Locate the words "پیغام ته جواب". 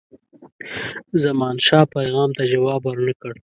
1.95-2.81